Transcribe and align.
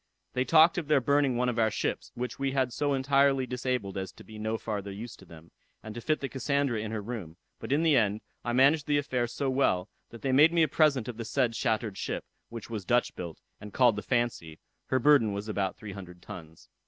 They 0.33 0.45
talked 0.45 0.79
of 0.79 0.87
burning 1.05 1.37
one 1.37 1.47
of 1.47 1.57
their 1.57 1.69
ships, 1.69 2.11
which 2.15 2.39
we 2.39 2.53
had 2.53 2.73
so 2.73 2.93
entirely 2.95 3.45
disabled 3.45 3.99
as 3.99 4.11
to 4.13 4.23
be 4.23 4.39
no 4.39 4.57
farther 4.57 4.91
useful 4.91 5.27
to 5.27 5.29
them, 5.29 5.51
and 5.83 5.93
to 5.93 6.01
fit 6.01 6.21
the 6.21 6.27
Cassandra 6.27 6.79
in 6.79 6.89
her 6.89 7.03
room; 7.03 7.37
but 7.59 7.71
in 7.71 7.83
the 7.83 7.95
end 7.95 8.21
I 8.43 8.51
managed 8.51 8.87
the 8.87 8.97
affair 8.97 9.27
so 9.27 9.47
well, 9.51 9.89
that 10.09 10.23
they 10.23 10.31
made 10.31 10.53
me 10.53 10.63
a 10.63 10.67
present 10.67 11.07
of 11.07 11.17
the 11.17 11.23
said 11.23 11.55
shattered 11.55 11.99
ship, 11.99 12.25
which 12.49 12.67
was 12.67 12.83
Dutch 12.83 13.13
built, 13.15 13.41
and 13.59 13.73
called 13.73 13.95
the 13.95 14.01
Fancy; 14.01 14.59
her 14.87 14.97
burden 14.97 15.33
was 15.33 15.47
about 15.47 15.77
three 15.77 15.91
hundred 15.91 16.23
tons. 16.23 16.67